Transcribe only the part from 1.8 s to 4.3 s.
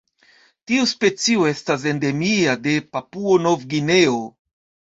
endemia de Papuo-Nov-Gvineo.